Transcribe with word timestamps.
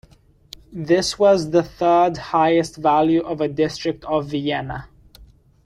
This 0.73 1.19
was 1.19 1.51
the 1.51 1.61
third 1.61 2.17
highest 2.17 2.77
value 2.77 3.21
of 3.21 3.39
a 3.39 3.47
district 3.47 4.03
of 4.05 4.27
Vienna. 4.29 4.87